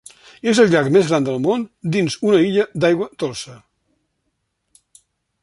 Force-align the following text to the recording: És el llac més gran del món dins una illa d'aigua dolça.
És 0.51 0.59
el 0.61 0.71
llac 0.75 0.87
més 0.95 1.11
gran 1.11 1.27
del 1.27 1.37
món 1.43 1.65
dins 1.97 2.17
una 2.31 2.41
illa 2.47 2.67
d'aigua 2.85 3.09
dolça. 3.25 3.63